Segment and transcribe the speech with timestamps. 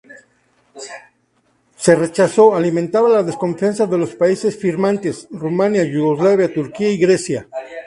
[1.75, 7.47] Su rechazo alimentaba la desconfianza de los países firmantes, Rumanía, Yugoslavia, Turquía y Grecia.